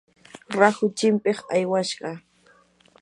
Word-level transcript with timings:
rahu 0.57 0.85
chimpiq 0.97 1.39
aywashqa. 1.55 2.09